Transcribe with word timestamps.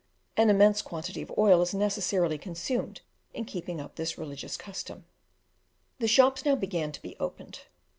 An 0.35 0.49
immense 0.49 0.81
quantity 0.81 1.21
of 1.21 1.31
oil 1.37 1.61
is 1.61 1.73
unnecessarily 1.75 2.39
consumed 2.39 3.01
in 3.35 3.45
keeping 3.45 3.79
up 3.79 3.97
this 3.97 4.17
religious 4.17 4.57
custom. 4.57 5.05
The 5.99 6.07
shops 6.07 6.43
now 6.43 6.55
began 6.55 6.91
to 6.91 7.01
be 7.03 7.15
opened. 7.19 7.59